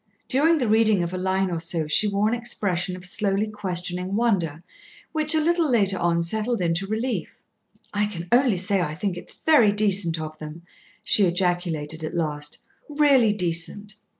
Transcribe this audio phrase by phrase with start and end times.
[0.27, 4.15] During the reading of a line or so she wore an expression of slowly questioning
[4.15, 4.59] wonder,
[5.11, 7.37] which, a little later on, settled into relief.
[7.93, 10.63] "I can only say I think it's very decent of them,"
[11.03, 12.57] she ejaculated at last;
[12.89, 13.93] "really decent!"